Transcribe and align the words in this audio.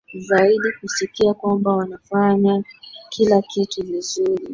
zaidi 0.19 0.71
kusikia 0.81 1.33
kwamba 1.33 1.75
wanafanya 1.75 2.63
kila 3.09 3.41
kitu 3.41 3.83
vizuri 3.83 4.49